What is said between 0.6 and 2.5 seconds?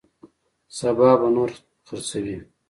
سبا به نور خرڅوي.